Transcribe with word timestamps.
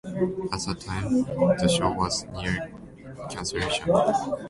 At 0.51 0.61
that 0.65 0.79
time, 0.83 1.21
the 1.59 1.69
show 1.69 1.91
was 1.91 2.25
near 2.33 2.71
cancellation. 3.29 3.91